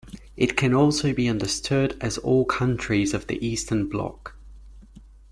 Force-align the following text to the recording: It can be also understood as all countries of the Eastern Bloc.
It 0.35 0.57
can 0.57 0.71
be 0.71 0.75
also 0.77 1.09
understood 1.15 1.95
as 2.01 2.17
all 2.17 2.43
countries 2.43 3.13
of 3.13 3.27
the 3.27 3.37
Eastern 3.45 3.87
Bloc. 3.87 4.33